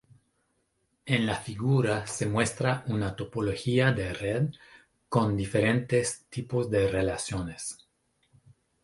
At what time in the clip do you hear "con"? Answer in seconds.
5.07-5.37